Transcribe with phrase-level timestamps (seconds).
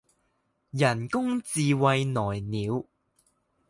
[0.03, 0.03] 人
[1.09, 2.87] 工智慧來了